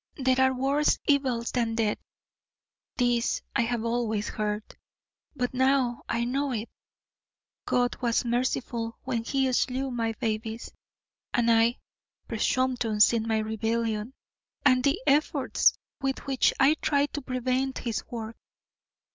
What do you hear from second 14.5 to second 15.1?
and the